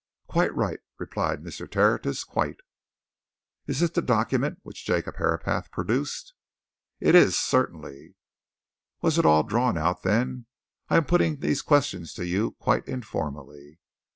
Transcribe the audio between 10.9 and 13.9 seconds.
am putting these questions to you quite informally."